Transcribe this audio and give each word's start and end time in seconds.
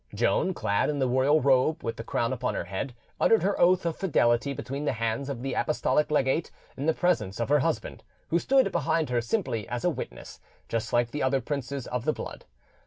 Joan, 0.15 0.55
clad 0.55 0.89
in 0.89 0.97
the 0.97 1.07
royal 1.07 1.41
robe, 1.41 1.83
with 1.83 1.95
the 1.95 2.03
crown 2.03 2.33
upon 2.33 2.55
her 2.55 2.63
head, 2.63 2.95
uttered 3.19 3.43
her 3.43 3.61
oath 3.61 3.85
of 3.85 3.95
fidelity 3.95 4.51
between 4.51 4.85
the 4.85 4.93
hands 4.97 5.29
of 5.29 5.43
the 5.43 5.53
apostolic 5.53 6.09
legate 6.09 6.49
in 6.75 6.87
the 6.87 6.93
presence 6.95 7.39
of 7.39 7.49
her 7.49 7.59
husband, 7.59 8.03
who 8.29 8.39
stood 8.39 8.71
behind 8.71 9.11
her 9.11 9.21
simply 9.21 9.67
as 9.67 9.85
a 9.85 9.91
witness, 9.91 10.39
just 10.67 10.91
like 10.91 11.11
the 11.11 11.21
other 11.21 11.39
princes 11.39 11.85
of 11.85 12.05
the 12.05 12.13
blood. 12.13 12.45